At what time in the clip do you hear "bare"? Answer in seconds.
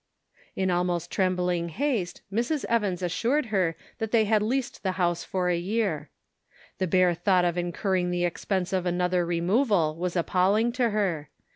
6.89-7.13